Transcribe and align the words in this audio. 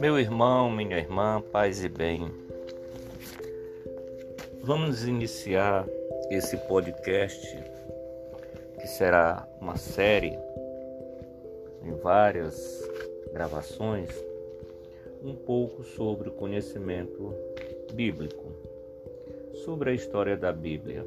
Meu 0.00 0.18
irmão, 0.18 0.70
minha 0.70 0.98
irmã, 0.98 1.42
paz 1.52 1.84
e 1.84 1.88
bem. 1.88 2.30
Vamos 4.62 5.06
iniciar 5.06 5.86
esse 6.30 6.56
podcast 6.56 7.56
que 8.80 8.88
será 8.88 9.48
uma 9.60 9.76
série 9.76 10.36
em 11.84 11.92
várias 12.02 12.82
gravações 13.32 14.10
um 15.22 15.34
pouco 15.34 15.84
sobre 15.84 16.30
o 16.30 16.32
conhecimento 16.32 17.32
bíblico, 17.92 18.52
sobre 19.64 19.90
a 19.90 19.94
história 19.94 20.36
da 20.36 20.52
Bíblia. 20.52 21.06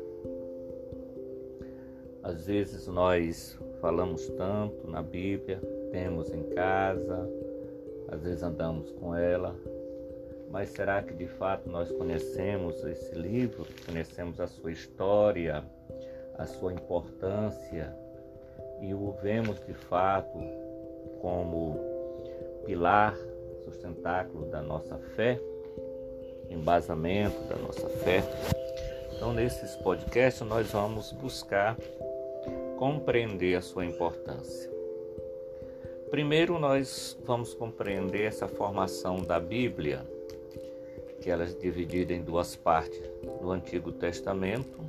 Às 2.24 2.46
vezes 2.46 2.88
nós 2.88 3.60
falamos 3.82 4.28
tanto 4.30 4.90
na 4.90 5.02
Bíblia, 5.02 5.60
temos 5.92 6.32
em 6.32 6.44
casa, 6.50 7.30
às 8.10 8.22
vezes 8.22 8.44
andamos 8.44 8.92
com 8.92 9.16
ela, 9.16 9.56
mas 10.52 10.70
será 10.70 11.02
que 11.02 11.14
de 11.14 11.28
fato 11.28 11.70
nós 11.70 11.92
conhecemos 11.92 12.84
esse 12.84 13.16
livro? 13.16 13.66
Conhecemos 13.86 14.40
a 14.40 14.48
sua 14.48 14.72
história, 14.72 15.64
a 16.38 16.46
sua 16.46 16.74
importância 16.74 17.96
e 18.82 18.94
o 18.94 19.12
vemos 19.22 19.60
de 19.66 19.74
fato 19.74 20.40
como 21.22 21.80
pilar, 22.66 23.16
sustentáculo 23.64 24.46
da 24.48 24.62
nossa 24.62 24.98
fé, 25.16 25.40
embasamento 26.50 27.40
da 27.48 27.56
nossa 27.58 27.88
fé? 27.90 28.24
Então, 29.14 29.34
nesses 29.34 29.76
podcasts, 29.76 30.48
nós 30.48 30.72
vamos 30.72 31.12
buscar 31.12 31.78
compreender 32.80 33.56
a 33.56 33.62
sua 33.62 33.86
importância. 33.86 34.72
Primeiro, 36.10 36.58
nós 36.58 37.16
vamos 37.26 37.54
compreender 37.54 38.24
essa 38.24 38.48
formação 38.48 39.18
da 39.18 39.38
Bíblia, 39.38 40.10
que 41.20 41.30
ela 41.30 41.44
é 41.44 41.48
dividida 41.48 42.14
em 42.14 42.22
duas 42.22 42.56
partes: 42.56 43.02
do 43.42 43.52
Antigo 43.52 43.92
Testamento, 43.92 44.80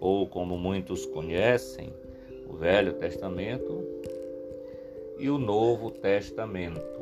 ou 0.00 0.26
como 0.26 0.58
muitos 0.58 1.06
conhecem, 1.06 1.94
o 2.48 2.54
Velho 2.54 2.94
Testamento, 2.94 3.84
e 5.16 5.30
o 5.30 5.38
Novo 5.38 5.92
Testamento, 5.92 7.00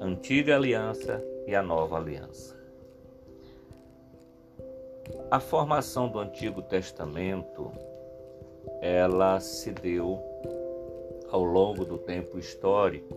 Antiga 0.00 0.56
Aliança 0.56 1.24
e 1.46 1.54
a 1.54 1.62
Nova 1.62 1.98
Aliança. 1.98 2.58
A 5.30 5.38
formação 5.38 6.08
do 6.08 6.18
Antigo 6.18 6.62
Testamento, 6.62 7.70
ela 8.80 9.40
se 9.40 9.70
deu 9.72 10.18
ao 11.30 11.42
longo 11.42 11.84
do 11.84 11.98
tempo 11.98 12.38
histórico. 12.38 13.16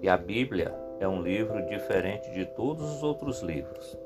E 0.00 0.08
a 0.08 0.16
Bíblia 0.16 0.74
é 1.00 1.06
um 1.06 1.22
livro 1.22 1.64
diferente 1.66 2.30
de 2.30 2.44
todos 2.46 2.96
os 2.96 3.02
outros 3.02 3.40
livros. 3.40 3.96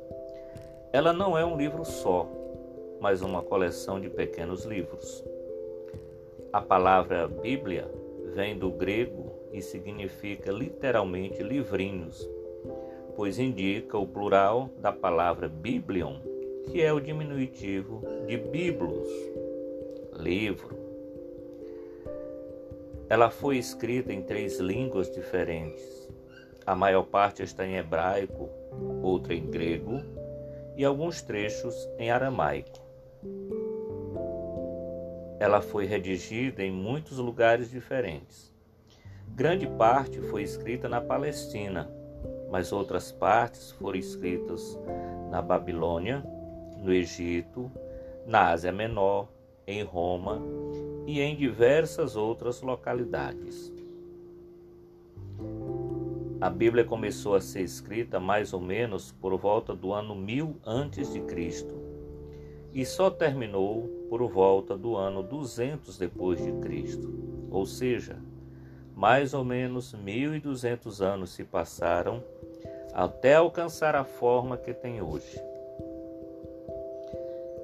Ela 0.92 1.12
não 1.12 1.36
é 1.36 1.44
um 1.44 1.56
livro 1.56 1.84
só, 1.84 2.28
mas 3.00 3.22
uma 3.22 3.42
coleção 3.42 4.00
de 4.00 4.08
pequenos 4.08 4.64
livros. 4.64 5.24
A 6.52 6.60
palavra 6.60 7.26
Bíblia 7.26 7.90
vem 8.34 8.58
do 8.58 8.70
grego 8.70 9.32
e 9.52 9.60
significa 9.60 10.50
literalmente 10.50 11.42
livrinhos, 11.42 12.28
pois 13.14 13.38
indica 13.38 13.98
o 13.98 14.06
plural 14.06 14.70
da 14.78 14.92
palavra 14.92 15.48
biblion, 15.48 16.16
que 16.70 16.82
é 16.82 16.92
o 16.92 17.00
diminutivo 17.00 18.02
de 18.26 18.36
biblos, 18.36 19.08
livro. 20.18 20.76
Ela 23.08 23.30
foi 23.30 23.58
escrita 23.58 24.12
em 24.12 24.22
três 24.22 24.58
línguas 24.58 25.10
diferentes. 25.10 26.08
A 26.64 26.74
maior 26.74 27.04
parte 27.04 27.42
está 27.42 27.66
em 27.66 27.76
hebraico, 27.76 28.48
outra 29.02 29.34
em 29.34 29.50
grego 29.50 30.00
e 30.76 30.84
alguns 30.84 31.20
trechos 31.20 31.74
em 31.98 32.10
aramaico. 32.10 32.80
Ela 35.38 35.60
foi 35.60 35.86
redigida 35.86 36.62
em 36.62 36.70
muitos 36.70 37.18
lugares 37.18 37.70
diferentes. 37.70 38.52
Grande 39.34 39.66
parte 39.66 40.20
foi 40.20 40.42
escrita 40.42 40.88
na 40.88 41.00
Palestina, 41.00 41.90
mas 42.50 42.70
outras 42.72 43.10
partes 43.10 43.72
foram 43.72 43.98
escritas 43.98 44.78
na 45.30 45.42
Babilônia, 45.42 46.24
no 46.82 46.92
Egito, 46.92 47.70
na 48.26 48.50
Ásia 48.50 48.72
Menor, 48.72 49.28
em 49.66 49.82
Roma 49.82 50.42
e 51.06 51.20
em 51.20 51.36
diversas 51.36 52.16
outras 52.16 52.60
localidades. 52.60 53.72
A 56.40 56.50
Bíblia 56.50 56.84
começou 56.84 57.36
a 57.36 57.40
ser 57.40 57.62
escrita 57.62 58.18
mais 58.18 58.52
ou 58.52 58.60
menos 58.60 59.12
por 59.12 59.36
volta 59.38 59.74
do 59.74 59.92
ano 59.92 60.14
1000 60.14 60.56
antes 60.66 61.12
de 61.12 61.20
Cristo 61.20 61.80
e 62.72 62.84
só 62.84 63.10
terminou 63.10 63.86
por 64.08 64.26
volta 64.28 64.76
do 64.76 64.96
ano 64.96 65.22
200 65.22 65.96
depois 65.98 66.42
de 66.42 66.52
Cristo. 66.54 67.08
Ou 67.50 67.64
seja, 67.64 68.16
mais 68.96 69.34
ou 69.34 69.44
menos 69.44 69.94
1200 69.94 71.00
anos 71.00 71.30
se 71.30 71.44
passaram 71.44 72.22
até 72.92 73.34
alcançar 73.34 73.94
a 73.94 74.04
forma 74.04 74.56
que 74.56 74.74
tem 74.74 75.00
hoje. 75.00 75.51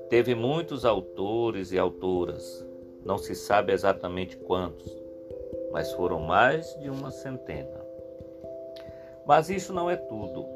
Teve 0.08 0.34
muitos 0.34 0.86
autores 0.86 1.70
e 1.70 1.78
autoras, 1.78 2.66
não 3.04 3.18
se 3.18 3.34
sabe 3.34 3.74
exatamente 3.74 4.38
quantos, 4.38 4.90
mas 5.70 5.92
foram 5.92 6.18
mais 6.20 6.74
de 6.80 6.88
uma 6.88 7.10
centena. 7.10 7.78
Mas 9.26 9.50
isso 9.50 9.70
não 9.70 9.90
é 9.90 9.96
tudo. 9.96 10.46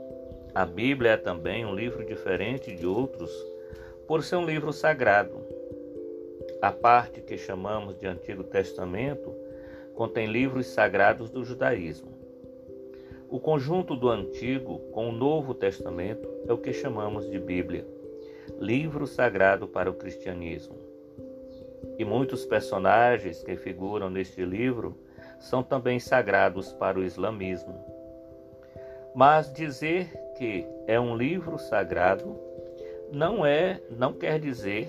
A 0.54 0.64
Bíblia 0.64 1.10
é 1.12 1.16
também 1.18 1.66
um 1.66 1.74
livro 1.74 2.02
diferente 2.02 2.74
de 2.74 2.86
outros 2.86 3.30
por 4.06 4.24
ser 4.24 4.36
um 4.36 4.46
livro 4.46 4.72
sagrado. 4.72 5.44
A 6.62 6.72
parte 6.72 7.20
que 7.20 7.36
chamamos 7.36 7.98
de 7.98 8.06
Antigo 8.06 8.44
Testamento 8.44 9.34
contém 9.94 10.28
livros 10.28 10.66
sagrados 10.68 11.28
do 11.28 11.44
judaísmo. 11.44 12.10
O 13.28 13.38
conjunto 13.38 13.94
do 13.94 14.08
Antigo 14.08 14.78
com 14.92 15.10
o 15.10 15.12
Novo 15.12 15.52
Testamento 15.52 16.26
é 16.48 16.52
o 16.54 16.58
que 16.58 16.72
chamamos 16.72 17.30
de 17.30 17.38
Bíblia 17.38 17.86
livro 18.58 19.06
sagrado 19.06 19.66
para 19.66 19.90
o 19.90 19.94
cristianismo. 19.94 20.76
E 21.98 22.04
muitos 22.04 22.44
personagens 22.44 23.42
que 23.42 23.56
figuram 23.56 24.08
neste 24.08 24.44
livro 24.44 24.96
são 25.38 25.62
também 25.62 25.98
sagrados 25.98 26.72
para 26.72 26.98
o 26.98 27.04
islamismo. 27.04 27.74
Mas 29.14 29.52
dizer 29.52 30.08
que 30.36 30.66
é 30.86 30.98
um 30.98 31.16
livro 31.16 31.58
sagrado 31.58 32.38
não 33.12 33.44
é, 33.44 33.80
não 33.90 34.12
quer 34.12 34.38
dizer 34.38 34.88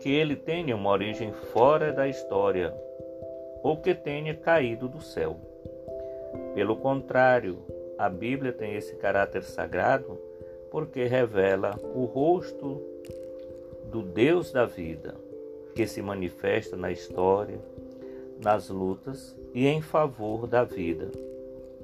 que 0.00 0.10
ele 0.10 0.34
tenha 0.34 0.74
uma 0.74 0.90
origem 0.90 1.32
fora 1.32 1.92
da 1.92 2.08
história 2.08 2.74
ou 3.62 3.76
que 3.76 3.94
tenha 3.94 4.34
caído 4.34 4.88
do 4.88 5.00
céu. 5.00 5.36
Pelo 6.54 6.76
contrário, 6.76 7.62
a 7.96 8.08
Bíblia 8.08 8.52
tem 8.52 8.74
esse 8.74 8.96
caráter 8.96 9.44
sagrado 9.44 10.18
porque 10.72 11.04
revela 11.04 11.78
o 11.94 12.06
rosto 12.06 12.80
do 13.90 14.00
Deus 14.02 14.50
da 14.50 14.64
vida, 14.64 15.14
que 15.74 15.86
se 15.86 16.00
manifesta 16.00 16.78
na 16.78 16.90
história, 16.90 17.60
nas 18.42 18.70
lutas 18.70 19.36
e 19.52 19.66
em 19.66 19.82
favor 19.82 20.46
da 20.46 20.64
vida, 20.64 21.10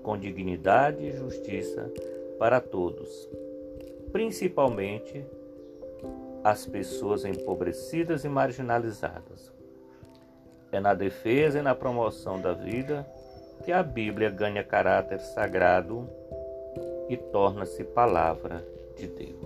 com 0.02 0.16
dignidade 0.16 1.04
e 1.04 1.12
justiça 1.12 1.92
para 2.38 2.62
todos, 2.62 3.28
principalmente 4.10 5.22
as 6.42 6.64
pessoas 6.64 7.26
empobrecidas 7.26 8.24
e 8.24 8.28
marginalizadas. 8.28 9.52
É 10.72 10.80
na 10.80 10.94
defesa 10.94 11.58
e 11.58 11.62
na 11.62 11.74
promoção 11.74 12.40
da 12.40 12.54
vida 12.54 13.06
que 13.66 13.70
a 13.70 13.82
Bíblia 13.82 14.30
ganha 14.30 14.64
caráter 14.64 15.20
sagrado 15.20 16.08
e 17.10 17.18
torna-se 17.18 17.84
palavra 17.84 18.77
de 18.98 19.06
Deus. 19.06 19.37